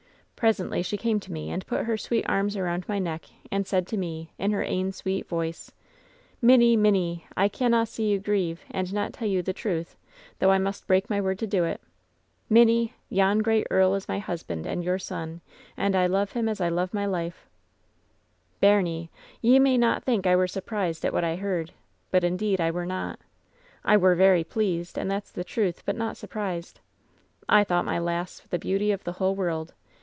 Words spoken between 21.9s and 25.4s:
but, indeed, I were not. I were very pleased, and that's